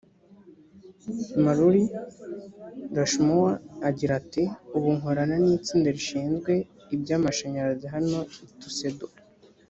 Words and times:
mallory 1.43 1.85
rushmore 2.95 3.59
agira 3.89 4.13
ati 4.21 4.43
ubu 4.75 4.89
nkorana 4.97 5.35
n 5.43 5.45
itsinda 5.57 5.87
rishinzwe 5.97 6.51
iby 6.95 7.09
amashanyarazi 7.17 7.87
hano 7.95 8.19
i 8.45 8.47
tuxedo 8.61 9.05